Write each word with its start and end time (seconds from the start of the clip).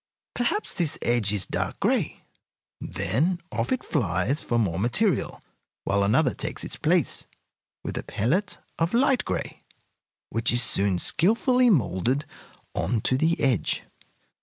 Perhaps 0.33 0.73
this 0.73 0.97
edge 1.03 1.31
is 1.31 1.45
dark 1.45 1.79
gray. 1.79 2.23
Then 2.79 3.39
off 3.51 3.71
it 3.71 3.83
flies 3.83 4.41
for 4.41 4.57
more 4.57 4.79
material, 4.79 5.43
while 5.83 6.01
another 6.03 6.33
takes 6.33 6.63
its 6.63 6.75
place 6.75 7.27
with 7.83 7.99
a 7.99 8.01
pellet 8.01 8.57
of 8.79 8.95
light 8.95 9.23
gray, 9.25 9.61
which 10.31 10.51
is 10.51 10.63
soon 10.63 10.97
skilfully 10.97 11.69
moulded 11.69 12.25
on 12.73 13.01
to 13.01 13.15
the 13.15 13.39
edge. 13.39 13.83